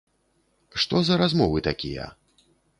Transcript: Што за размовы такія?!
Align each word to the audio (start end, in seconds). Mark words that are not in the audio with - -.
Што 0.85 1.03
за 1.11 1.19
размовы 1.25 1.57
такія?! 1.71 2.11